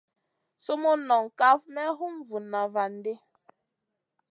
Sumun 0.63 0.99
nong 1.09 1.27
kaf 1.39 1.59
may 1.73 1.89
hum 1.97 2.15
vuna 2.27 2.61
van 2.73 2.93
di. 3.03 3.13